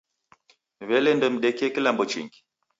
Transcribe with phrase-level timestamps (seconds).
[0.87, 2.39] W'ele ndemdekie kilambo chingi?